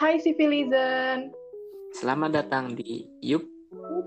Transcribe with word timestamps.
Hai 0.00 0.16
Civilizen. 0.24 1.36
Selamat 1.92 2.32
datang 2.32 2.72
di 2.72 3.04
Yup 3.20 3.44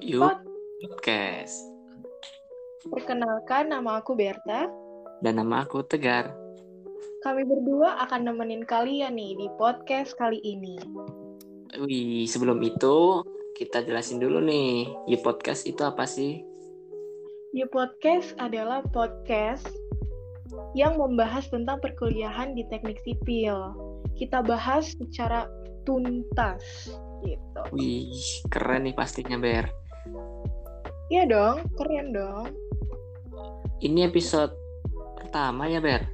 Yup 0.01 0.33
Podcast. 0.81 1.53
Perkenalkan 2.89 3.69
nama 3.69 4.01
aku 4.01 4.17
Berta. 4.17 4.65
Dan 5.21 5.37
nama 5.37 5.61
aku 5.61 5.85
Tegar. 5.85 6.33
Kami 7.21 7.45
berdua 7.45 8.01
akan 8.09 8.33
nemenin 8.33 8.65
kalian 8.65 9.13
nih 9.13 9.37
di 9.37 9.45
podcast 9.61 10.17
kali 10.17 10.41
ini. 10.41 10.81
Wih, 11.77 12.25
sebelum 12.25 12.57
itu 12.65 13.21
kita 13.53 13.85
jelasin 13.85 14.17
dulu 14.17 14.41
nih, 14.41 14.89
Yup 15.05 15.21
Podcast 15.21 15.69
itu 15.69 15.85
apa 15.85 16.09
sih? 16.09 16.41
Yup 17.53 17.69
Podcast 17.69 18.33
adalah 18.41 18.81
podcast 18.89 19.69
yang 20.73 20.97
membahas 20.97 21.47
tentang 21.49 21.81
perkuliahan 21.81 22.53
di 22.53 22.65
teknik 22.69 22.99
sipil. 23.05 23.73
Kita 24.17 24.43
bahas 24.43 24.93
secara 24.97 25.45
tuntas 25.87 26.89
gitu. 27.25 27.61
Wih, 27.75 28.13
keren 28.51 28.87
nih 28.87 28.95
pastinya 28.95 29.37
Ber. 29.39 29.67
Iya 31.09 31.25
dong, 31.25 31.65
keren 31.73 32.13
dong. 32.13 32.45
Ini 33.81 34.11
episode 34.11 34.53
pertama 35.17 35.65
ya 35.65 35.81
Ber? 35.81 36.05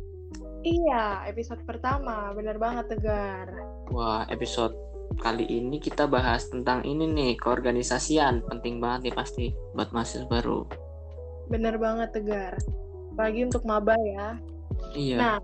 Iya, 0.65 1.29
episode 1.29 1.61
pertama, 1.67 2.33
bener 2.33 2.57
banget 2.57 2.89
Tegar. 2.89 3.53
Wah, 3.93 4.25
episode 4.33 4.73
kali 5.21 5.45
ini 5.45 5.77
kita 5.77 6.09
bahas 6.09 6.49
tentang 6.49 6.81
ini 6.81 7.05
nih, 7.05 7.37
keorganisasian. 7.37 8.41
Penting 8.49 8.81
banget 8.81 9.11
nih 9.11 9.15
pasti 9.15 9.45
buat 9.77 9.93
mahasiswa 9.93 10.25
baru. 10.25 10.65
Bener 11.53 11.77
banget 11.77 12.09
Tegar. 12.17 12.57
Apalagi 13.15 13.47
untuk 13.47 13.63
maba 13.63 13.95
ya. 14.03 14.35
Iya. 14.91 15.15
Nah, 15.15 15.37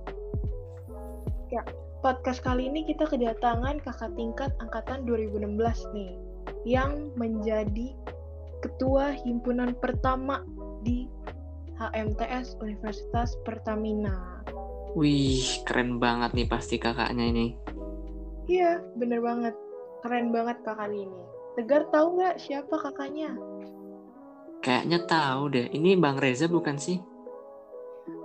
ya, 1.47 1.63
podcast 2.03 2.43
kali 2.43 2.67
ini 2.67 2.83
kita 2.83 3.07
kedatangan 3.07 3.79
kakak 3.79 4.11
tingkat 4.19 4.51
angkatan 4.59 5.07
2016 5.07 5.55
nih 5.95 6.19
yang 6.67 7.15
menjadi 7.15 7.95
ketua 8.59 9.15
himpunan 9.23 9.71
pertama 9.79 10.43
di 10.83 11.07
HMTS 11.79 12.59
Universitas 12.59 13.39
Pertamina. 13.47 14.43
Wih, 14.91 15.63
keren 15.63 15.97
banget 16.03 16.35
nih 16.35 16.51
pasti 16.51 16.75
kakaknya 16.75 17.31
ini. 17.31 17.55
Iya, 18.51 18.83
bener 18.99 19.23
banget. 19.23 19.55
Keren 20.03 20.35
banget 20.35 20.59
kakak 20.67 20.91
ini. 20.91 21.23
Tegar 21.55 21.87
tahu 21.87 22.19
nggak 22.19 22.35
siapa 22.35 22.75
kakaknya? 22.75 23.31
Kayaknya 24.59 24.99
tahu 25.07 25.41
deh. 25.55 25.67
Ini 25.71 25.95
Bang 25.95 26.19
Reza 26.19 26.51
bukan 26.51 26.75
sih? 26.75 26.99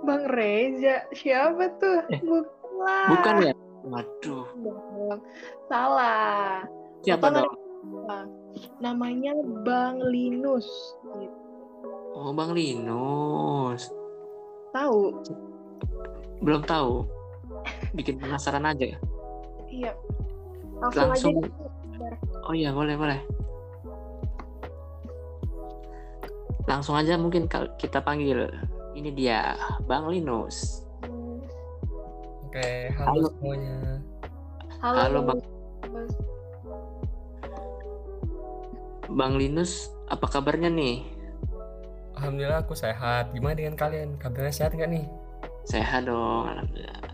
Bang 0.03 0.23
Reza. 0.31 1.05
Siapa 1.13 1.77
tuh? 1.77 1.99
Eh, 2.11 2.21
bukan. 2.23 3.07
Bukan 3.13 3.35
ya? 3.43 3.53
Waduh. 3.87 4.45
Salah. 5.71 6.63
Siapa 7.05 7.31
Apa 7.31 7.43
dong? 7.43 7.53
Namanya 8.81 9.37
Bang 9.63 10.01
Linus. 10.01 10.67
Gitu. 11.17 11.37
Oh, 12.17 12.33
Bang 12.33 12.57
Linus. 12.57 13.93
Tahu? 14.73 15.21
Belum 16.41 16.61
tahu. 16.65 17.05
Bikin 17.93 18.17
penasaran 18.17 18.65
aja. 18.65 18.97
Iya. 19.69 19.91
Langsung, 20.81 21.09
Langsung. 21.13 21.35
aja. 21.41 21.49
Oh 22.45 22.53
iya, 22.53 22.69
boleh, 22.73 22.95
boleh. 22.97 23.19
Langsung 26.67 26.99
aja 26.99 27.15
mungkin 27.15 27.47
kita 27.79 28.03
panggil. 28.03 28.51
Ini 28.97 29.13
dia, 29.13 29.53
Bang 29.85 30.09
Linus. 30.09 30.81
Oke, 32.49 32.89
Halo. 32.97 33.05
halo, 33.05 33.27
semuanya. 33.37 33.77
Halo, 34.81 34.97
Halo, 34.97 35.19
Bang. 35.21 35.39
Bang 39.13 39.33
Linus, 39.37 39.93
apa 40.09 40.25
kabarnya 40.25 40.73
nih? 40.73 41.05
Alhamdulillah 42.17 42.65
aku 42.65 42.73
sehat. 42.73 43.37
Gimana 43.37 43.53
dengan 43.53 43.77
kalian? 43.77 44.17
Kabarnya 44.17 44.49
sehat 44.49 44.73
nggak 44.73 44.89
nih? 44.89 45.05
Sehat 45.69 46.09
dong, 46.09 46.49
alhamdulillah. 46.49 47.13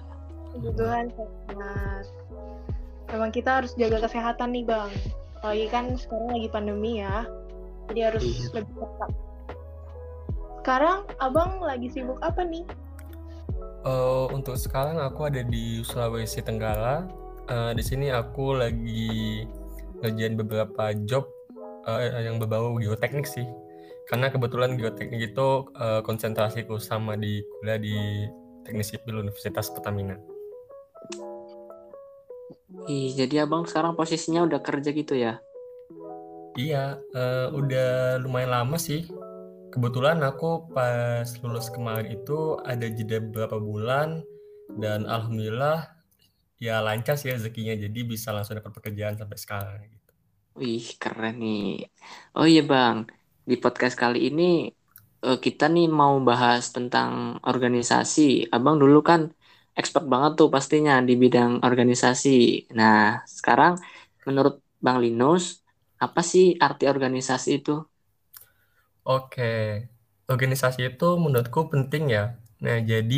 Tuhan 0.55 1.05
sehat. 1.11 2.03
Memang 3.11 3.29
kita 3.35 3.59
harus 3.59 3.75
jaga 3.75 4.07
kesehatan 4.07 4.55
nih 4.55 4.63
bang. 4.63 4.87
Apalagi 5.35 5.67
kan 5.67 5.85
sekarang 5.99 6.31
lagi 6.31 6.47
pandemi 6.47 7.03
ya. 7.03 7.27
Jadi 7.91 7.99
harus 7.99 8.23
Iya. 8.23 8.63
lebih 8.63 8.73
ketat. 8.79 9.11
Sekarang 10.63 11.03
abang 11.19 11.59
lagi 11.59 11.91
sibuk 11.91 12.15
apa 12.23 12.39
nih? 12.39 12.63
Eh, 13.83 14.25
untuk 14.31 14.55
sekarang 14.55 14.95
aku 14.95 15.27
ada 15.27 15.43
di 15.43 15.83
Sulawesi 15.83 16.39
Tenggara. 16.39 17.03
Eh, 17.51 17.75
di 17.75 17.83
sini 17.83 18.07
aku 18.07 18.55
lagi 18.55 19.43
ngerjain 19.99 20.39
beberapa 20.39 20.95
job 21.03 21.27
eh, 21.83 22.15
yang 22.23 22.39
berbau 22.39 22.79
geoteknik 22.79 23.27
sih. 23.27 23.43
Karena 24.07 24.31
kebetulan 24.31 24.79
geoteknik 24.79 25.35
itu 25.35 25.67
eh, 25.75 25.99
konsentrasiku 25.99 26.79
sama 26.79 27.19
di 27.19 27.43
kuliah 27.59 27.75
di 27.75 28.23
Teknik 28.63 28.87
Sipil 28.87 29.19
Universitas 29.19 29.67
Pertamina. 29.67 30.15
Ih, 32.87 33.11
jadi 33.11 33.43
abang 33.43 33.67
sekarang 33.67 33.99
posisinya 33.99 34.47
udah 34.47 34.63
kerja 34.63 34.95
gitu 34.95 35.11
ya? 35.19 35.43
Iya, 36.55 37.03
eh, 37.11 37.47
udah 37.51 38.15
lumayan 38.23 38.63
lama 38.63 38.79
sih. 38.79 39.11
Kebetulan 39.73 40.17
aku 40.29 40.49
pas 40.75 41.25
lulus 41.41 41.67
kemarin 41.75 42.07
itu 42.17 42.39
ada 42.71 42.85
jeda 42.97 43.17
beberapa 43.25 43.57
bulan 43.57 44.21
dan 44.81 44.99
alhamdulillah 45.15 45.77
ya 46.65 46.75
lancar 46.85 47.15
sih 47.17 47.29
rezekinya 47.33 47.73
jadi 47.85 47.99
bisa 48.13 48.29
langsung 48.35 48.55
dapat 48.59 48.73
pekerjaan 48.77 49.15
sampai 49.17 49.37
sekarang 49.43 49.79
gitu. 49.89 50.11
Wih, 50.59 50.83
keren 51.01 51.33
nih. 51.41 51.59
Oh 52.37 52.45
iya 52.51 52.61
Bang, 52.71 52.97
di 53.49 53.55
podcast 53.63 53.95
kali 54.01 54.17
ini 54.27 54.43
eh, 55.25 55.37
kita 55.45 55.63
nih 55.73 55.85
mau 55.99 56.13
bahas 56.29 56.61
tentang 56.75 57.11
organisasi. 57.49 58.21
Abang 58.55 58.75
dulu 58.81 58.97
kan 59.09 59.21
expert 59.79 60.05
banget 60.13 60.31
tuh 60.39 60.47
pastinya 60.55 60.91
di 61.07 61.13
bidang 61.23 61.51
organisasi. 61.67 62.29
Nah, 62.77 62.93
sekarang 63.37 63.73
menurut 64.27 64.53
Bang 64.85 64.97
Linus, 65.03 65.43
apa 66.03 66.19
sih 66.31 66.43
arti 66.65 66.83
organisasi 66.93 67.49
itu? 67.57 67.71
Oke, 69.03 69.43
organisasi 70.31 70.79
itu 70.95 71.05
menurutku 71.23 71.59
penting 71.73 72.03
ya. 72.15 72.21
Nah, 72.63 72.77
jadi 72.91 73.15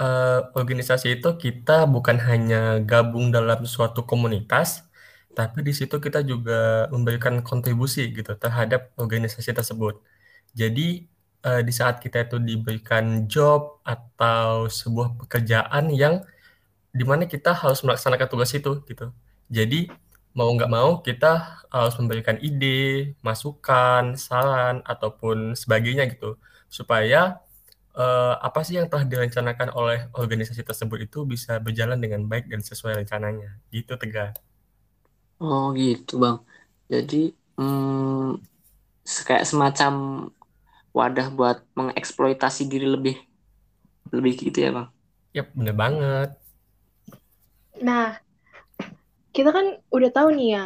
eh, 0.00 0.38
organisasi 0.60 1.06
itu 1.22 1.28
kita 1.44 1.72
bukan 1.94 2.16
hanya 2.28 2.56
gabung 2.90 3.26
dalam 3.36 3.60
suatu 3.74 4.00
komunitas, 4.10 4.68
tapi 5.38 5.58
di 5.68 5.72
situ 5.78 5.96
kita 6.06 6.20
juga 6.30 6.54
memberikan 6.94 7.34
kontribusi 7.48 8.00
gitu 8.16 8.32
terhadap 8.42 8.80
organisasi 9.02 9.50
tersebut. 9.58 9.94
Jadi 10.60 10.82
eh, 11.46 11.60
di 11.68 11.72
saat 11.80 11.96
kita 12.04 12.18
itu 12.26 12.36
diberikan 12.50 13.04
job 13.32 13.60
atau 13.86 14.66
sebuah 14.80 15.08
pekerjaan 15.20 15.84
yang 16.02 16.14
di 16.98 17.04
mana 17.06 17.24
kita 17.28 17.52
harus 17.54 17.80
melaksanakan 17.86 18.28
tugas 18.32 18.50
itu 18.56 18.70
gitu. 18.88 19.06
Jadi 19.52 19.88
mau 20.38 20.50
nggak 20.54 20.70
mau 20.70 21.02
kita 21.02 21.58
harus 21.74 21.94
memberikan 21.98 22.38
ide, 22.38 23.18
masukan, 23.26 24.14
saran 24.14 24.86
ataupun 24.86 25.58
sebagainya 25.58 26.06
gitu 26.14 26.38
supaya 26.70 27.42
eh, 27.98 28.34
apa 28.38 28.62
sih 28.62 28.78
yang 28.78 28.86
telah 28.86 29.02
direncanakan 29.02 29.74
oleh 29.74 30.06
organisasi 30.14 30.62
tersebut 30.62 31.10
itu 31.10 31.26
bisa 31.26 31.58
berjalan 31.58 31.98
dengan 31.98 32.22
baik 32.30 32.46
dan 32.46 32.62
sesuai 32.62 33.02
rencananya. 33.02 33.58
Gitu 33.74 33.98
Tegar. 33.98 34.38
Oh 35.42 35.74
gitu 35.74 36.22
Bang. 36.22 36.46
Jadi 36.86 37.34
hmm, 37.58 38.38
kayak 39.26 39.42
semacam 39.42 39.92
wadah 40.94 41.28
buat 41.34 41.58
mengeksploitasi 41.74 42.70
diri 42.70 42.86
lebih 42.86 43.18
lebih 44.14 44.32
gitu 44.38 44.58
ya 44.62 44.70
Bang. 44.70 44.88
Yap, 45.34 45.50
bener 45.52 45.74
banget. 45.74 46.30
Nah, 47.78 48.18
kita 49.38 49.54
kan 49.54 49.78
udah 49.94 50.10
tahu 50.10 50.34
nih 50.34 50.48
ya 50.58 50.64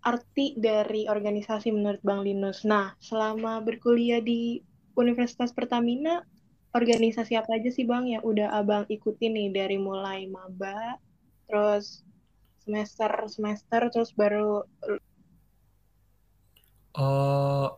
arti 0.00 0.56
dari 0.56 1.04
organisasi 1.04 1.76
menurut 1.76 2.00
Bang 2.00 2.24
Linus. 2.24 2.64
Nah, 2.64 2.96
selama 3.04 3.60
berkuliah 3.60 4.24
di 4.24 4.64
Universitas 4.96 5.52
Pertamina, 5.52 6.24
organisasi 6.72 7.36
apa 7.36 7.60
aja 7.60 7.68
sih 7.68 7.84
Bang 7.84 8.08
yang 8.08 8.24
udah 8.24 8.48
Abang 8.48 8.88
ikutin 8.88 9.36
nih 9.36 9.48
dari 9.52 9.76
mulai 9.76 10.24
maba, 10.24 10.96
terus 11.44 12.00
semester-semester, 12.64 13.92
terus 13.92 14.16
baru 14.16 14.64
Eh, 16.90 17.68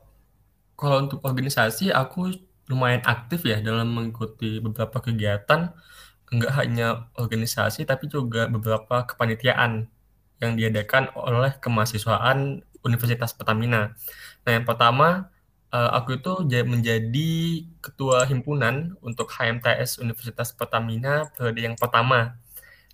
kalau 0.72 0.96
untuk 1.04 1.20
organisasi 1.20 1.93
aku 1.93 2.32
lumayan 2.72 3.04
aktif 3.04 3.44
ya 3.44 3.60
dalam 3.60 3.93
mengikuti 3.93 4.56
beberapa 4.56 5.04
kegiatan, 5.04 5.69
enggak 6.32 6.52
hanya 6.61 6.87
organisasi 7.23 7.84
tapi 7.90 8.08
juga 8.08 8.49
beberapa 8.49 9.05
kepanitiaan 9.11 9.87
yang 10.43 10.52
diadakan 10.58 11.12
oleh 11.14 11.52
kemahasiswaan 11.62 12.64
Universitas 12.82 13.32
Pertamina. 13.37 13.94
Nah, 14.44 14.50
yang 14.56 14.67
pertama 14.67 15.31
eh, 15.75 15.90
aku 15.99 16.20
itu 16.20 16.32
ja- 16.52 16.67
menjadi 16.67 17.32
ketua 17.84 18.25
himpunan 18.31 18.96
untuk 19.05 19.29
HMTS 19.32 19.99
Universitas 20.02 20.50
Pertamina 20.55 21.29
periode 21.37 21.61
yang 21.64 21.76
pertama. 21.79 22.37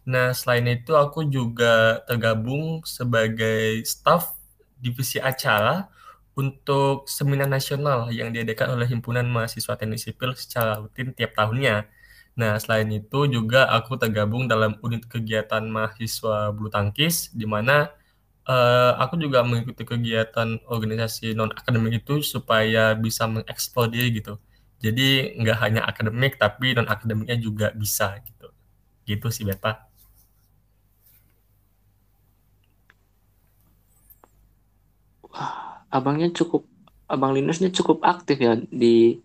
Nah, 0.09 0.33
selain 0.33 0.65
itu 0.71 0.97
aku 0.97 1.29
juga 1.29 2.01
tergabung 2.09 2.81
sebagai 2.89 3.85
staf 3.85 4.35
divisi 4.81 5.21
acara 5.21 5.91
untuk 6.39 7.05
seminar 7.11 7.51
nasional 7.51 8.09
yang 8.15 8.31
diadakan 8.31 8.79
oleh 8.79 8.87
Himpunan 8.89 9.27
Mahasiswa 9.29 9.75
Teknik 9.77 10.01
Sipil 10.01 10.33
secara 10.39 10.79
rutin 10.81 11.11
tiap 11.13 11.35
tahunnya. 11.35 11.91
Nah, 12.39 12.55
selain 12.63 12.87
itu 12.95 13.27
juga 13.27 13.67
aku 13.67 13.99
tergabung 13.99 14.47
dalam 14.47 14.79
unit 14.87 15.03
kegiatan 15.11 15.67
mahasiswa 15.67 16.55
bulu 16.55 16.71
tangkis, 16.71 17.35
di 17.35 17.43
mana 17.51 17.91
uh, 18.47 18.95
aku 19.03 19.19
juga 19.19 19.43
mengikuti 19.43 19.83
kegiatan 19.83 20.63
organisasi 20.71 21.35
non 21.35 21.51
akademik 21.51 22.07
itu 22.07 22.23
supaya 22.23 22.95
bisa 22.95 23.27
mengeksplor 23.27 23.91
diri 23.91 24.23
gitu. 24.23 24.39
Jadi 24.79 25.35
nggak 25.43 25.59
hanya 25.59 25.83
akademik 25.91 26.39
tapi 26.39 26.79
non 26.79 26.87
akademiknya 26.87 27.37
juga 27.43 27.75
bisa 27.75 28.15
gitu. 28.23 28.49
Gitu 29.03 29.27
sih 29.35 29.43
Beta. 29.43 29.83
Abangnya 35.91 36.31
cukup, 36.31 36.69
abang 37.11 37.33
Linusnya 37.35 37.73
cukup 37.75 38.05
aktif 38.05 38.39
ya 38.39 38.55
di 38.71 39.19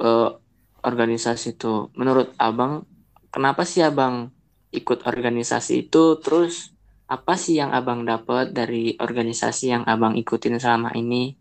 uh, 0.00 0.41
organisasi 0.82 1.58
itu. 1.58 1.88
Menurut 1.94 2.34
abang, 2.38 2.84
kenapa 3.30 3.62
sih 3.62 3.80
abang 3.82 4.34
ikut 4.74 5.06
organisasi 5.06 5.88
itu? 5.88 6.18
Terus 6.18 6.74
apa 7.06 7.36
sih 7.36 7.60
yang 7.60 7.70
abang 7.70 8.02
dapat 8.08 8.50
dari 8.56 8.96
organisasi 8.98 9.64
yang 9.72 9.84
abang 9.84 10.18
ikutin 10.18 10.58
selama 10.58 10.90
ini? 10.98 11.36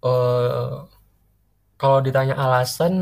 Uh, 0.00 0.88
kalau 1.80 2.04
ditanya 2.04 2.36
alasan, 2.36 2.94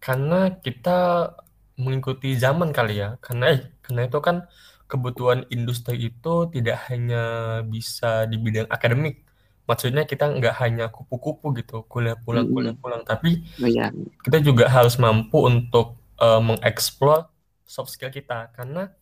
karena 0.00 0.54
kita 0.64 1.32
mengikuti 1.76 2.32
zaman 2.38 2.72
kali 2.72 3.02
ya. 3.02 3.20
Karena 3.20 3.52
eh, 3.52 3.60
karena 3.84 4.08
itu 4.08 4.18
kan 4.24 4.48
kebutuhan 4.86 5.44
industri 5.50 6.08
itu 6.08 6.46
tidak 6.54 6.78
hanya 6.88 7.22
bisa 7.66 8.24
di 8.30 8.38
bidang 8.38 8.70
akademik. 8.70 9.25
Maksudnya 9.66 10.06
kita 10.06 10.30
nggak 10.30 10.54
hanya 10.62 10.86
kupu-kupu 10.94 11.50
gitu, 11.58 11.82
kuliah 11.90 12.14
pulang, 12.14 12.46
kuliah 12.46 12.74
pulang, 12.78 13.02
tapi 13.02 13.42
oh, 13.58 13.66
iya. 13.66 13.90
kita 14.22 14.38
juga 14.38 14.70
harus 14.70 14.94
mampu 14.94 15.42
untuk 15.42 15.98
uh, 16.22 16.38
mengeksplor 16.38 17.26
soft 17.66 17.90
skill 17.90 18.14
kita 18.14 18.54
karena 18.54 18.94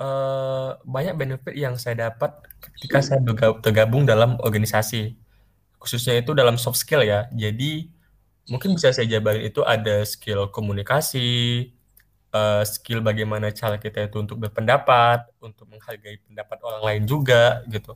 uh, 0.00 0.80
banyak 0.88 1.12
benefit 1.12 1.52
yang 1.52 1.76
saya 1.76 2.08
dapat 2.08 2.32
ketika 2.72 3.04
saya 3.04 3.20
tergabung 3.60 4.08
dalam 4.08 4.40
organisasi, 4.40 5.12
khususnya 5.76 6.24
itu 6.24 6.32
dalam 6.32 6.56
soft 6.56 6.80
skill 6.80 7.04
ya. 7.04 7.28
Jadi 7.36 7.92
mungkin 8.48 8.72
bisa 8.72 8.96
saya 8.96 9.04
jabarin 9.04 9.44
itu 9.44 9.60
ada 9.60 10.02
skill 10.08 10.48
komunikasi, 10.48 11.68
uh, 12.32 12.64
skill 12.64 13.04
bagaimana 13.04 13.52
cara 13.52 13.76
kita 13.76 14.08
itu 14.08 14.16
untuk 14.18 14.40
berpendapat, 14.40 15.28
untuk 15.38 15.68
menghargai 15.68 16.16
pendapat 16.24 16.58
orang 16.64 16.82
lain 16.82 17.02
juga 17.04 17.60
gitu. 17.68 17.94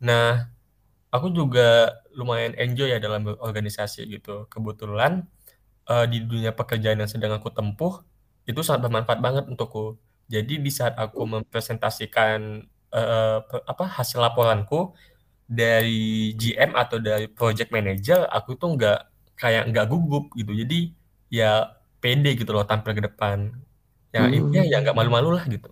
Nah, 0.00 0.53
aku 1.14 1.30
juga 1.30 1.94
lumayan 2.18 2.58
enjoy 2.58 2.90
ya 2.90 2.98
dalam 2.98 3.22
berorganisasi 3.22 4.10
gitu. 4.10 4.50
Kebetulan 4.50 5.22
uh, 5.86 6.06
di 6.10 6.26
dunia 6.26 6.50
pekerjaan 6.50 6.98
yang 6.98 7.10
sedang 7.10 7.38
aku 7.38 7.54
tempuh 7.54 8.02
itu 8.50 8.58
sangat 8.66 8.90
bermanfaat 8.90 9.22
banget 9.22 9.44
untukku. 9.46 9.94
Jadi 10.26 10.58
di 10.58 10.70
saat 10.74 10.98
aku 10.98 11.22
mempresentasikan 11.22 12.66
uh, 12.90 13.38
apa 13.46 13.84
hasil 13.86 14.18
laporanku 14.18 14.90
dari 15.46 16.34
GM 16.34 16.74
atau 16.74 16.98
dari 16.98 17.30
project 17.30 17.70
manager, 17.70 18.26
aku 18.26 18.58
tuh 18.58 18.74
nggak 18.74 19.00
kayak 19.38 19.70
nggak 19.70 19.86
gugup 19.86 20.34
gitu. 20.34 20.50
Jadi 20.50 20.90
ya 21.30 21.70
pede 22.04 22.36
gitu 22.36 22.52
loh 22.52 22.68
tampil 22.68 22.92
ke 22.92 23.02
depan 23.08 23.48
ya 24.14 24.28
hmm. 24.28 24.36
intinya 24.38 24.62
ya 24.62 24.76
nggak 24.84 24.94
malu-malu 24.94 25.34
lah 25.34 25.44
gitu 25.50 25.66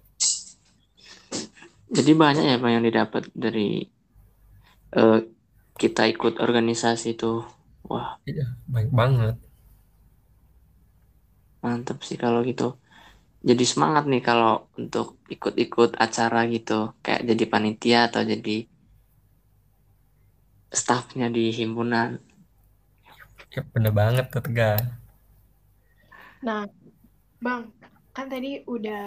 jadi 1.92 2.12
banyak 2.16 2.44
ya 2.50 2.56
pak 2.58 2.70
yang 2.72 2.82
didapat 2.82 3.22
dari 3.36 3.86
uh, 4.98 5.22
kita 5.82 6.02
ikut 6.12 6.34
organisasi 6.44 7.06
itu 7.16 7.26
wah 7.90 8.08
iya 8.30 8.44
banyak 8.72 8.92
banget. 9.00 9.34
mantap 11.64 11.98
sih 12.08 12.18
kalau 12.24 12.40
gitu. 12.50 12.64
Jadi 13.48 13.64
semangat 13.72 14.04
nih 14.10 14.22
kalau 14.28 14.52
untuk 14.80 15.06
ikut-ikut 15.34 15.90
acara 16.04 16.38
gitu. 16.54 16.72
Kayak 17.04 17.22
jadi 17.30 17.44
panitia 17.52 17.98
atau 18.08 18.22
jadi 18.32 18.50
staffnya 20.80 21.26
di 21.36 21.42
himpunan. 21.58 22.08
Ya 23.54 23.60
bener 23.72 23.92
banget 24.00 24.24
tuh 24.32 24.42
tegar. 24.46 24.80
Nah 26.46 26.62
bang 27.44 27.62
kan 28.16 28.26
tadi 28.32 28.48
udah 28.74 29.02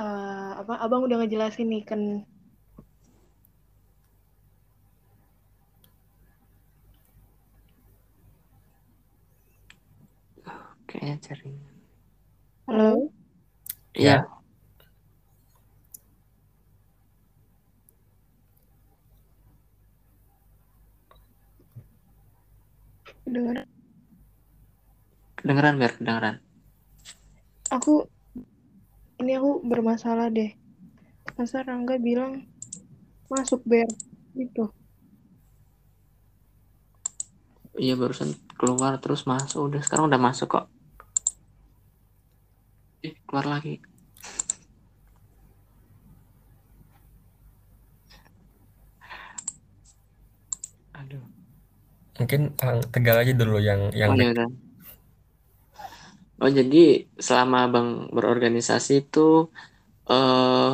uh, 0.00 0.50
apa 0.60 0.72
abang 0.84 1.02
udah 1.06 1.16
ngejelasin 1.22 1.68
nih 1.72 1.82
kan 1.90 2.00
kayaknya 10.94 11.18
cari. 11.26 11.50
Halo? 12.70 13.10
Iya 13.98 14.22
kedengeran? 23.34 23.68
Kedengeran 25.34 25.74
biar 25.82 25.92
kedengeran. 25.98 26.36
Aku 27.74 28.06
ini 29.18 29.34
aku 29.34 29.66
bermasalah 29.66 30.30
deh. 30.30 30.54
Masa 31.34 31.66
Rangga 31.66 31.98
bilang 31.98 32.46
masuk 33.26 33.66
ber 33.66 33.88
itu 34.38 34.68
iya 37.74 37.98
barusan 37.98 38.30
keluar 38.54 39.02
terus 39.02 39.26
masuk. 39.26 39.66
Udah 39.66 39.82
sekarang 39.82 40.06
udah 40.06 40.20
masuk 40.20 40.46
kok 40.46 40.66
eh, 43.06 43.14
keluar 43.28 43.46
lagi 43.54 43.74
aduh 50.94 51.24
mungkin 52.18 52.40
tegal 52.94 53.16
aja 53.22 53.32
dulu 53.34 53.58
yang 53.58 53.80
yang 53.92 54.10
oh, 54.14 54.18
ya 54.18 54.46
Oh, 56.44 56.50
jadi 56.50 57.06
selama 57.14 57.70
Bang 57.72 57.88
berorganisasi 58.10 59.06
itu 59.06 59.48
eh 60.10 60.72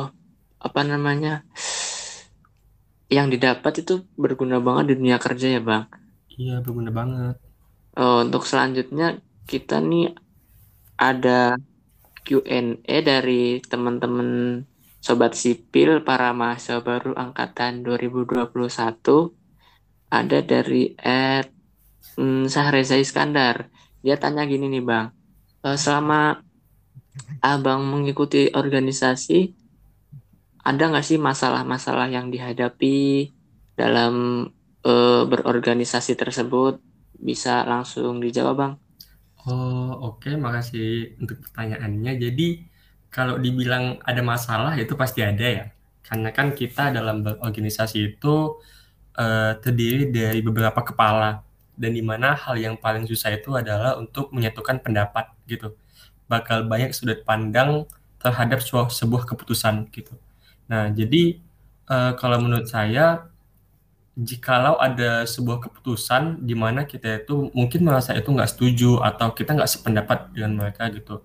apa 0.67 0.81
namanya? 0.83 1.47
Yang 3.11 3.27
didapat 3.37 3.73
itu 3.83 3.93
berguna 4.15 4.57
banget 4.63 4.83
di 4.89 4.93
dunia 4.99 5.17
kerja 5.19 5.47
ya, 5.55 5.61
Bang? 5.63 5.83
Iya, 6.31 6.63
berguna 6.65 6.91
banget. 6.91 7.35
Oh, 7.99 8.23
untuk 8.25 8.43
selanjutnya 8.47 9.19
kita 9.47 9.83
nih 9.83 10.15
ada 10.95 11.59
Q&A 12.23 12.97
dari 13.01 13.59
teman-teman 13.65 14.61
sobat 15.01 15.33
sipil 15.33 16.05
para 16.05 16.31
mahasiswa 16.31 16.81
baru 16.83 17.17
angkatan 17.17 17.81
2021. 17.81 18.51
Ada 20.11 20.39
dari 20.43 20.93
Ed 20.99 21.49
hmm, 22.19 22.45
Sahreza 22.51 22.99
Iskandar. 22.99 23.71
Dia 24.03 24.17
tanya 24.17 24.43
gini 24.45 24.67
nih, 24.69 24.83
Bang 24.83 25.21
uh, 25.65 25.77
selama 25.77 26.41
abang 27.41 27.85
mengikuti 27.85 28.49
organisasi 28.51 29.53
ada 30.61 30.93
nggak 30.93 31.05
sih 31.05 31.17
masalah-masalah 31.17 32.07
yang 32.13 32.29
dihadapi 32.29 33.29
dalam 33.73 34.45
uh, 34.85 35.23
berorganisasi 35.25 36.13
tersebut 36.13 36.77
bisa 37.17 37.65
langsung 37.65 38.21
dijawab 38.21 38.55
bang 38.57 38.73
oh 39.47 40.13
oke 40.13 40.29
makasih 40.37 41.17
untuk 41.21 41.41
pertanyaannya. 41.45 42.13
Jadi 42.17 42.47
kalau 43.11 43.35
dibilang 43.37 43.99
ada 44.05 44.21
masalah 44.23 44.73
itu 44.79 44.93
pasti 44.95 45.21
ada 45.25 45.45
ya. 45.45 45.65
Karena 46.05 46.29
kan 46.35 46.51
kita 46.55 46.91
dalam 46.91 47.23
berorganisasi 47.23 48.15
itu 48.15 48.59
uh, 49.17 49.51
terdiri 49.63 50.11
dari 50.11 50.39
beberapa 50.43 50.81
kepala. 50.83 51.43
Dan 51.75 51.97
di 51.97 52.03
mana 52.03 52.37
hal 52.37 52.59
yang 52.59 52.75
paling 52.77 53.07
susah 53.09 53.33
itu 53.33 53.55
adalah 53.57 53.97
untuk 53.97 54.29
menyatukan 54.35 54.83
pendapat 54.83 55.33
gitu. 55.49 55.73
Bakal 56.29 56.69
banyak 56.69 56.93
sudut 56.93 57.25
pandang 57.25 57.89
terhadap 58.21 58.61
sebuah, 58.61 58.93
sebuah 58.93 59.23
keputusan 59.25 59.89
gitu. 59.89 60.13
Nah 60.69 60.93
jadi 60.93 61.41
uh, 61.89 62.13
kalau 62.15 62.37
menurut 62.43 62.69
saya 62.69 63.30
jikalau 64.17 64.75
ada 64.77 65.23
sebuah 65.23 65.63
keputusan 65.63 66.43
di 66.43 66.51
mana 66.51 66.83
kita 66.83 67.23
itu 67.23 67.47
mungkin 67.55 67.87
merasa 67.87 68.11
itu 68.11 68.27
nggak 68.27 68.51
setuju 68.51 68.99
atau 68.99 69.31
kita 69.31 69.55
nggak 69.55 69.71
sependapat 69.71 70.19
dengan 70.35 70.51
mereka 70.59 70.91
gitu 70.91 71.23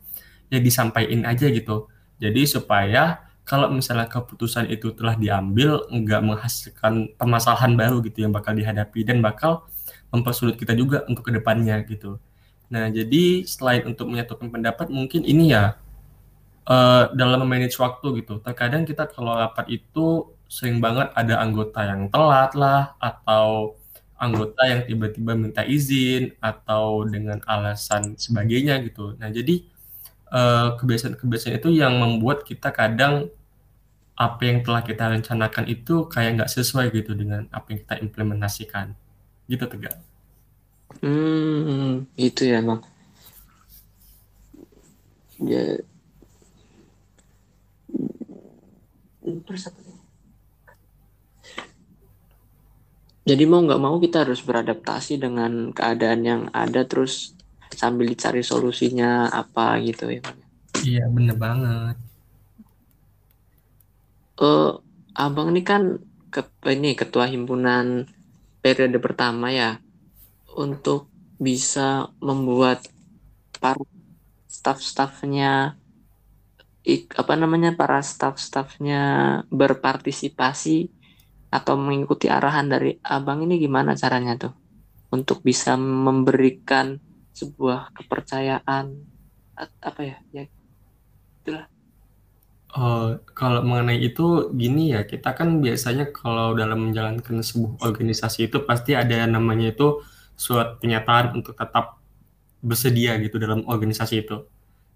ya 0.48 0.62
disampaikan 0.62 1.26
aja 1.26 1.50
gitu 1.50 1.90
jadi 2.22 2.46
supaya 2.46 3.26
kalau 3.42 3.70
misalnya 3.70 4.06
keputusan 4.06 4.70
itu 4.70 4.94
telah 4.94 5.18
diambil 5.18 5.86
nggak 5.90 6.22
menghasilkan 6.22 7.14
permasalahan 7.18 7.74
baru 7.74 8.02
gitu 8.06 8.22
yang 8.22 8.32
bakal 8.34 8.54
dihadapi 8.54 9.02
dan 9.02 9.18
bakal 9.18 9.66
mempersulit 10.14 10.54
kita 10.54 10.74
juga 10.78 11.02
untuk 11.10 11.26
ke 11.26 11.32
depannya 11.34 11.82
gitu 11.90 12.22
Nah, 12.66 12.90
jadi 12.90 13.46
selain 13.46 13.86
untuk 13.86 14.10
menyatukan 14.10 14.50
pendapat, 14.50 14.90
mungkin 14.90 15.22
ini 15.22 15.54
ya 15.54 15.78
uh, 16.66 17.14
dalam 17.14 17.46
manage 17.46 17.78
waktu 17.78 18.22
gitu. 18.22 18.42
Terkadang 18.42 18.82
kita 18.82 19.06
kalau 19.06 19.38
rapat 19.38 19.70
itu 19.70 20.34
sering 20.46 20.78
banget 20.78 21.10
ada 21.14 21.42
anggota 21.42 21.82
yang 21.82 22.06
telat 22.10 22.54
lah 22.54 22.94
atau 23.02 23.76
anggota 24.16 24.62
yang 24.64 24.82
tiba-tiba 24.88 25.36
minta 25.36 25.62
izin 25.62 26.32
atau 26.40 27.04
dengan 27.04 27.42
alasan 27.44 28.16
sebagainya 28.16 28.80
gitu. 28.88 29.12
Nah, 29.20 29.28
jadi 29.28 29.60
uh, 30.32 30.80
kebiasaan-kebiasaan 30.80 31.60
itu 31.60 31.70
yang 31.76 32.00
membuat 32.00 32.42
kita 32.42 32.72
kadang 32.72 33.28
apa 34.16 34.40
yang 34.48 34.64
telah 34.64 34.80
kita 34.80 35.12
rencanakan 35.12 35.68
itu 35.68 36.08
kayak 36.08 36.40
nggak 36.40 36.52
sesuai 36.52 36.88
gitu 36.96 37.12
dengan 37.12 37.44
apa 37.52 37.76
yang 37.76 37.78
kita 37.84 37.94
implementasikan. 38.00 38.96
Gitu 39.44 39.64
tegak. 39.68 40.00
Hmm, 41.04 42.08
itu 42.16 42.48
ya 42.48 42.64
emang. 42.64 42.80
Ya. 45.36 45.84
Terus 49.20 49.68
apa 49.68 49.85
Jadi 53.26 53.42
mau 53.42 53.58
nggak 53.58 53.82
mau 53.82 53.98
kita 53.98 54.22
harus 54.22 54.38
beradaptasi 54.38 55.18
dengan 55.18 55.74
keadaan 55.74 56.22
yang 56.22 56.42
ada 56.54 56.86
terus 56.86 57.34
sambil 57.74 58.06
dicari 58.06 58.46
solusinya 58.46 59.26
apa 59.34 59.82
gitu 59.82 60.14
ya. 60.14 60.22
Iya 60.86 61.04
bener 61.10 61.34
banget. 61.34 61.98
Uh, 64.38 64.78
abang 65.18 65.50
ini 65.50 65.66
kan 65.66 65.98
ke, 66.30 66.46
ini 66.70 66.94
ketua 66.94 67.26
himpunan 67.26 68.06
periode 68.62 69.02
pertama 69.02 69.50
ya 69.50 69.82
untuk 70.54 71.10
bisa 71.42 72.14
membuat 72.22 72.86
para 73.58 73.82
staff-staffnya 74.46 75.74
apa 77.18 77.34
namanya 77.34 77.74
para 77.74 77.98
staff-staffnya 77.98 79.02
berpartisipasi 79.50 80.95
atau 81.56 81.80
mengikuti 81.80 82.28
arahan 82.28 82.68
dari 82.68 83.00
abang 83.00 83.40
ini 83.40 83.56
gimana 83.56 83.96
caranya 83.96 84.36
tuh 84.36 84.52
untuk 85.08 85.40
bisa 85.40 85.80
memberikan 85.80 87.00
sebuah 87.32 87.96
kepercayaan 87.96 88.92
apa 89.80 90.00
ya 90.04 90.16
ya 90.36 90.44
itulah 91.40 91.66
Oh, 92.76 93.16
kalau 93.32 93.64
mengenai 93.64 94.04
itu 94.04 94.52
gini 94.52 94.92
ya, 94.92 95.08
kita 95.08 95.32
kan 95.32 95.64
biasanya 95.64 96.12
kalau 96.12 96.52
dalam 96.52 96.92
menjalankan 96.92 97.40
sebuah 97.40 97.80
organisasi 97.80 98.52
itu 98.52 98.68
pasti 98.68 98.92
ada 98.92 99.24
namanya 99.24 99.72
itu 99.72 100.04
surat 100.36 100.76
pernyataan 100.76 101.40
untuk 101.40 101.56
tetap 101.56 101.96
bersedia 102.60 103.16
gitu 103.24 103.40
dalam 103.40 103.64
organisasi 103.64 104.28
itu. 104.28 104.44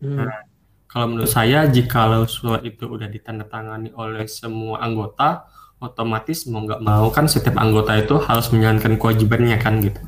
Hmm. 0.04 0.28
Nah, 0.28 0.44
kalau 0.92 1.16
menurut 1.16 1.32
saya 1.32 1.64
jika 1.72 2.20
surat 2.28 2.60
itu 2.68 2.84
udah 2.84 3.08
ditandatangani 3.08 3.96
oleh 3.96 4.28
semua 4.28 4.84
anggota, 4.84 5.48
otomatis 5.80 6.44
mau 6.46 6.60
nggak 6.62 6.84
mau 6.84 7.08
kan 7.08 7.24
setiap 7.24 7.56
anggota 7.56 7.96
itu 7.96 8.20
harus 8.20 8.52
menjalankan 8.52 9.00
kewajibannya 9.00 9.56
kan 9.56 9.80
gitu. 9.80 10.00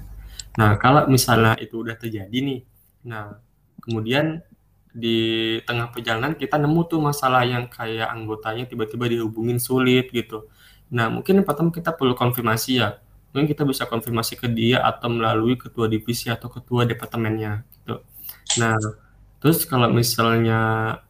Nah 0.60 0.76
kalau 0.76 1.08
misalnya 1.08 1.56
itu 1.56 1.80
udah 1.80 1.96
terjadi 1.96 2.32
nih, 2.32 2.60
nah 3.08 3.40
kemudian 3.80 4.44
di 4.92 5.56
tengah 5.64 5.88
perjalanan 5.88 6.36
kita 6.36 6.60
nemu 6.60 6.80
tuh 6.84 7.00
masalah 7.00 7.48
yang 7.48 7.64
kayak 7.72 8.12
anggotanya 8.12 8.68
tiba-tiba 8.68 9.08
dihubungin 9.08 9.56
sulit 9.56 10.12
gitu. 10.12 10.52
Nah 10.92 11.08
mungkin 11.08 11.40
pertama 11.40 11.72
kita 11.72 11.96
perlu 11.96 12.12
konfirmasi 12.12 12.70
ya, 12.76 13.00
mungkin 13.32 13.48
kita 13.48 13.64
bisa 13.64 13.88
konfirmasi 13.88 14.36
ke 14.36 14.52
dia 14.52 14.84
atau 14.84 15.08
melalui 15.08 15.56
ketua 15.56 15.88
divisi 15.88 16.28
atau 16.28 16.52
ketua 16.52 16.84
departemennya 16.84 17.64
gitu. 17.72 18.04
Nah 18.60 18.76
terus 19.40 19.64
kalau 19.64 19.88
misalnya 19.88 21.00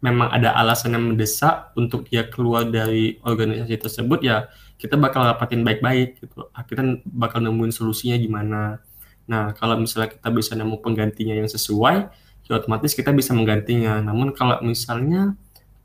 memang 0.00 0.32
ada 0.32 0.56
alasan 0.56 0.96
yang 0.96 1.12
mendesak 1.12 1.76
untuk 1.76 2.08
dia 2.08 2.24
keluar 2.28 2.64
dari 2.64 3.20
organisasi 3.20 3.76
tersebut 3.76 4.20
ya 4.24 4.48
kita 4.80 4.96
bakal 4.96 5.28
rapatin 5.28 5.60
baik-baik 5.60 6.24
gitu. 6.24 6.48
Kita 6.48 7.04
bakal 7.04 7.44
nemuin 7.44 7.68
solusinya 7.68 8.16
gimana. 8.16 8.80
Nah 9.28 9.52
kalau 9.52 9.76
misalnya 9.76 10.16
kita 10.16 10.32
bisa 10.32 10.56
nemu 10.56 10.80
penggantinya 10.80 11.36
yang 11.36 11.46
sesuai 11.46 12.08
ya 12.48 12.52
otomatis 12.56 12.96
kita 12.96 13.12
bisa 13.12 13.36
menggantinya. 13.36 14.00
Namun 14.00 14.32
kalau 14.32 14.56
misalnya 14.64 15.36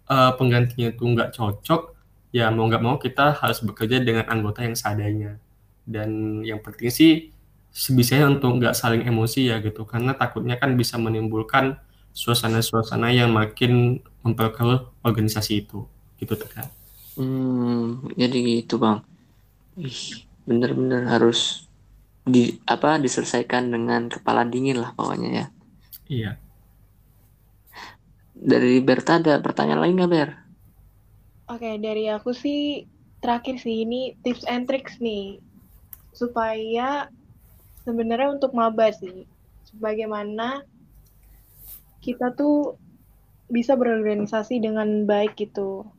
uh, 0.07 0.31
penggantinya 0.39 0.95
itu 0.95 1.03
nggak 1.03 1.35
cocok 1.35 1.91
ya 2.31 2.47
mau 2.55 2.71
nggak 2.71 2.83
mau 2.83 2.95
kita 2.95 3.35
harus 3.35 3.59
bekerja 3.59 3.99
dengan 3.99 4.31
anggota 4.31 4.63
yang 4.63 4.79
seadanya. 4.79 5.43
Dan 5.83 6.39
yang 6.47 6.63
penting 6.63 6.87
sih 6.87 7.11
sebisanya 7.75 8.31
untuk 8.31 8.63
nggak 8.63 8.79
saling 8.79 9.03
emosi 9.03 9.51
ya 9.51 9.59
gitu. 9.59 9.83
Karena 9.83 10.15
takutnya 10.15 10.55
kan 10.55 10.71
bisa 10.79 10.95
menimbulkan 10.95 11.75
suasana-suasana 12.15 13.11
yang 13.11 13.35
makin 13.35 13.99
memperkeruh 14.23 15.03
organisasi 15.03 15.67
itu 15.67 15.83
gitu 16.15 16.33
tekan. 16.39 16.71
Hmm, 17.19 18.07
jadi 18.15 18.63
gitu 18.63 18.79
bang. 18.79 19.03
Ih, 19.75 20.23
bener-bener 20.47 21.03
harus 21.11 21.67
di 22.23 22.57
apa 22.63 22.97
diselesaikan 22.97 23.67
dengan 23.67 24.07
kepala 24.07 24.47
dingin 24.47 24.79
lah 24.79 24.95
pokoknya 24.95 25.29
ya. 25.29 25.45
Iya. 26.07 26.31
Dari 28.35 28.79
Berta 28.79 29.19
ada 29.19 29.35
pertanyaan 29.43 29.83
lain 29.83 29.95
nggak 29.99 30.11
Ber? 30.11 30.29
Oke, 31.51 31.77
dari 31.77 32.07
aku 32.07 32.31
sih 32.31 32.87
terakhir 33.19 33.59
sih 33.59 33.83
ini 33.83 34.15
tips 34.23 34.47
and 34.47 34.65
tricks 34.65 34.97
nih 35.03 35.43
supaya 36.15 37.11
sebenarnya 37.83 38.39
untuk 38.39 38.55
maba 38.55 38.89
sih 38.95 39.27
sebagaimana 39.67 40.63
kita 42.05 42.37
tuh 42.37 42.77
bisa 43.49 43.73
berorganisasi 43.73 44.61
dengan 44.61 45.09
baik 45.09 45.33
gitu. 45.37 45.89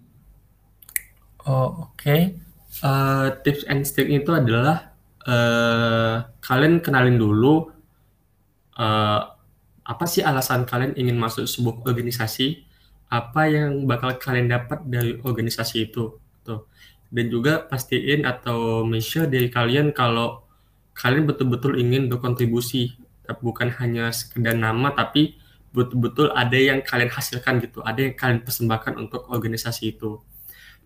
Oh 1.46 1.90
oke. 1.90 1.98
Okay. 1.98 2.38
Uh, 2.84 2.86
eh, 2.86 3.28
tips 3.42 3.66
and 3.66 3.82
trick 3.88 4.06
itu 4.06 4.30
adalah 4.30 4.94
uh, 5.26 6.28
kalian 6.44 6.78
kenalin 6.84 7.16
dulu 7.16 7.72
uh, 8.76 9.20
apa 9.86 10.04
sih 10.04 10.20
alasan 10.22 10.66
kalian 10.66 10.92
ingin 10.98 11.16
masuk 11.16 11.46
sebuah 11.46 11.86
organisasi, 11.86 12.66
apa 13.06 13.46
yang 13.46 13.86
bakal 13.86 14.18
kalian 14.18 14.50
dapat 14.50 14.82
dari 14.82 15.14
organisasi 15.22 15.90
itu, 15.90 16.18
tuh. 16.42 16.66
Dan 17.06 17.30
juga 17.30 17.62
pastiin 17.70 18.26
atau 18.26 18.82
make 18.82 19.06
sure 19.06 19.30
dari 19.30 19.46
kalian 19.46 19.94
kalau 19.94 20.42
kalian 20.98 21.22
betul-betul 21.22 21.78
ingin 21.78 22.10
berkontribusi, 22.10 22.98
bukan 23.38 23.70
hanya 23.78 24.10
sekedar 24.10 24.58
nama 24.58 24.90
tapi 24.90 25.38
betul-betul 25.76 26.32
ada 26.32 26.56
yang 26.56 26.80
kalian 26.80 27.12
hasilkan 27.12 27.60
gitu, 27.60 27.84
ada 27.84 28.00
yang 28.00 28.16
kalian 28.16 28.40
persembahkan 28.40 28.96
untuk 28.96 29.28
organisasi 29.28 29.92
itu. 29.92 30.24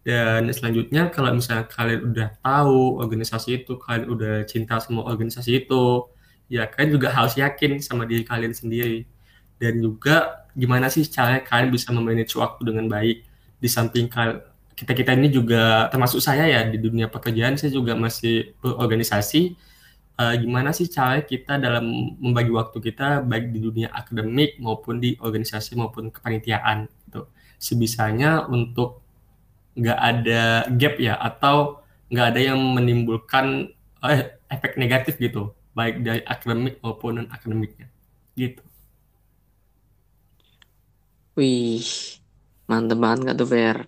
Dan 0.02 0.50
selanjutnya 0.50 1.12
kalau 1.14 1.30
misalnya 1.30 1.70
kalian 1.70 2.10
udah 2.10 2.28
tahu 2.42 2.98
organisasi 2.98 3.62
itu, 3.62 3.78
kalian 3.78 4.10
udah 4.10 4.34
cinta 4.50 4.82
sama 4.82 5.06
organisasi 5.06 5.62
itu, 5.62 6.10
ya 6.50 6.66
kalian 6.66 6.90
juga 6.98 7.14
harus 7.14 7.38
yakin 7.38 7.78
sama 7.78 8.02
diri 8.10 8.26
kalian 8.26 8.50
sendiri. 8.50 9.06
Dan 9.60 9.78
juga 9.78 10.48
gimana 10.58 10.90
sih 10.90 11.06
cara 11.06 11.38
kalian 11.38 11.70
bisa 11.70 11.94
memanage 11.94 12.34
waktu 12.34 12.60
dengan 12.66 12.90
baik. 12.90 13.22
Di 13.60 13.68
samping 13.68 14.08
kita-kita 14.74 15.12
ini 15.12 15.28
juga 15.28 15.92
termasuk 15.92 16.24
saya 16.24 16.48
ya 16.48 16.64
di 16.64 16.80
dunia 16.80 17.12
pekerjaan 17.12 17.60
saya 17.60 17.68
juga 17.68 17.92
masih 17.92 18.56
berorganisasi 18.64 19.52
uh, 20.20 20.34
gimana 20.36 20.70
sih 20.76 20.86
cara 20.92 21.24
kita 21.24 21.56
dalam 21.56 22.16
membagi 22.20 22.52
waktu 22.52 22.78
kita 22.84 23.24
baik 23.24 23.56
di 23.56 23.58
dunia 23.64 23.88
akademik 23.88 24.60
maupun 24.60 25.00
di 25.00 25.16
organisasi 25.16 25.80
maupun 25.80 26.12
kepanitiaan 26.12 26.84
gitu. 27.08 27.24
Sebisanya 27.56 28.44
untuk 28.44 29.00
nggak 29.80 30.00
ada 30.00 30.42
gap 30.76 30.94
ya 31.00 31.16
atau 31.16 31.80
nggak 32.12 32.26
ada 32.36 32.40
yang 32.52 32.60
menimbulkan 32.60 33.70
eh, 34.04 34.36
efek 34.50 34.76
negatif 34.76 35.16
gitu 35.16 35.54
baik 35.72 36.02
dari 36.02 36.20
akademik 36.26 36.82
maupun 36.84 37.22
non 37.22 37.28
akademiknya 37.32 37.88
gitu. 38.36 38.60
Wih, 41.38 41.86
mantep 42.66 42.98
banget 42.98 43.32
gak 43.32 43.38
tuh 43.38 43.48
Ber? 43.48 43.78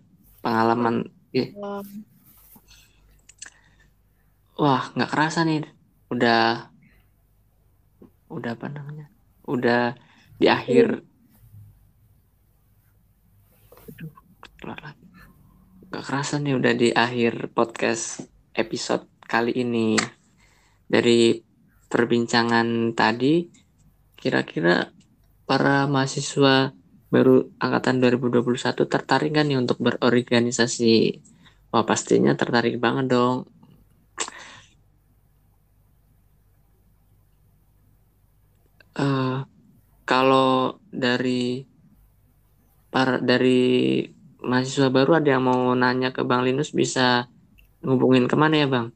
Pengalaman. 0.40 1.10
Wah, 4.56 4.84
nggak 4.94 5.10
kerasa 5.10 5.42
nih 5.42 5.66
udah 6.12 6.68
udah 8.28 8.50
apa 8.52 8.68
namanya? 8.68 9.08
Udah 9.48 9.96
di 10.36 10.46
akhir. 10.48 11.00
Aduh 13.88 14.12
lagi. 14.68 15.04
Gak 15.92 16.04
kerasa 16.04 16.36
nih 16.40 16.56
udah 16.56 16.72
di 16.76 16.88
akhir 16.92 17.52
podcast 17.56 18.28
episode 18.52 19.08
kali 19.24 19.56
ini. 19.56 19.96
Dari 20.84 21.40
perbincangan 21.88 22.92
tadi 22.92 23.48
kira-kira 24.16 24.92
para 25.48 25.88
mahasiswa 25.88 26.76
baru 27.12 27.44
angkatan 27.60 28.00
2021 28.00 28.88
tertarik 28.88 29.32
kan 29.32 29.48
nih 29.48 29.60
untuk 29.60 29.80
berorganisasi? 29.80 31.20
Wah 31.72 31.84
pastinya 31.88 32.36
tertarik 32.36 32.76
banget 32.76 33.12
dong 33.12 33.48
uh, 38.98 39.44
kalau 40.22 40.78
dari 40.94 41.66
para 42.94 43.18
dari 43.18 44.06
mahasiswa 44.38 44.86
baru 44.86 45.18
ada 45.18 45.34
yang 45.34 45.42
mau 45.42 45.74
nanya 45.74 46.14
ke 46.14 46.22
Bang 46.22 46.46
Linus 46.46 46.70
bisa 46.70 47.26
ngubungin 47.82 48.30
ke 48.30 48.38
mana 48.38 48.62
ya 48.62 48.70
Bang? 48.70 48.94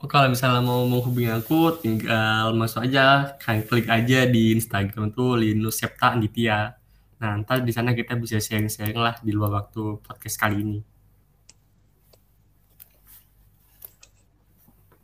Oh, 0.00 0.08
kalau 0.08 0.32
misalnya 0.32 0.64
mau 0.64 0.88
menghubungi 0.88 1.28
aku, 1.28 1.76
tinggal 1.84 2.56
masuk 2.56 2.88
aja, 2.88 3.36
kan 3.36 3.60
klik 3.60 3.84
aja 3.92 4.24
di 4.24 4.56
Instagram 4.56 5.12
tuh 5.12 5.36
Linus 5.36 5.76
Septa 5.76 6.16
Anditya. 6.16 6.80
Nah, 7.20 7.44
ntar 7.44 7.60
di 7.60 7.68
sana 7.68 7.92
kita 7.92 8.16
bisa 8.16 8.40
sharing-sharing 8.40 8.96
lah 8.96 9.20
di 9.20 9.36
luar 9.36 9.52
waktu 9.60 10.00
podcast 10.00 10.40
kali 10.40 10.64
ini. 10.64 10.80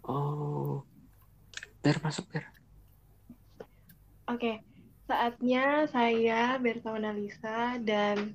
Oh, 0.08 0.80
Ber 1.84 2.00
masuk 2.00 2.24
Ber. 2.32 2.48
Oke, 4.32 4.64
saatnya 5.06 5.86
saya 5.88 6.58
Berta 6.58 6.92
Lisa 6.98 7.78
dan 7.78 8.34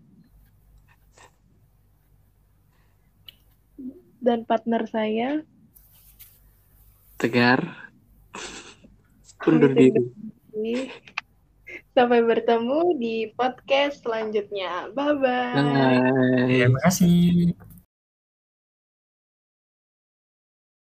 dan 4.23 4.47
partner 4.47 4.87
saya 4.87 5.43
Tegar 7.21 7.91
undur 9.45 9.73
diri. 9.73 10.89
Sampai 11.91 12.23
bertemu 12.23 12.97
di 12.97 13.29
podcast 13.35 14.01
selanjutnya. 14.01 14.89
Bye-bye. 14.95 15.53
Bye. 15.53 16.45
Terima 16.47 16.79
kasih. 16.87 17.53